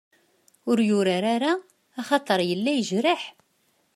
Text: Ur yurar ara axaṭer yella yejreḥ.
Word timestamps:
Ur 0.69 0.77
yurar 0.89 1.23
ara 1.35 1.51
axaṭer 1.99 2.39
yella 2.49 2.71
yejreḥ. 2.73 3.23